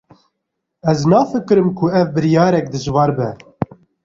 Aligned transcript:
Ez 0.91 0.99
nafikirim 1.11 1.67
ku 1.77 1.85
ew 1.99 2.07
biryarek 2.13 2.65
dijwar 2.73 3.09
be. 3.17 3.29